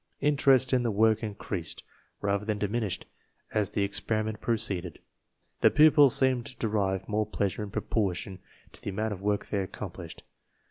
[0.19, 1.83] Interest in the work increased,
[2.21, 3.05] rather than diminished,
[3.53, 4.97] as the experiment proceeded.
[5.59, 8.39] The pupils seemed to derive more pleasure in proportion
[8.71, 10.23] to the amount of work they accomplished.